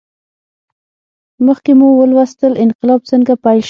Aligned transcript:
مخکې 1.47 1.71
مو 1.79 1.87
ولوستل 1.99 2.53
انقلاب 2.63 2.99
څنګه 3.11 3.33
پیل 3.43 3.57
شو. 3.59 3.59